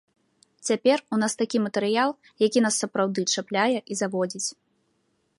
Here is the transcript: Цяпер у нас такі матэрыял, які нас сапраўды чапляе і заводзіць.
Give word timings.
Цяпер 0.67 0.97
у 1.17 1.17
нас 1.23 1.33
такі 1.41 1.57
матэрыял, 1.65 2.11
які 2.45 2.63
нас 2.67 2.79
сапраўды 2.85 3.25
чапляе 3.35 3.77
і 3.91 3.99
заводзіць. 4.01 4.49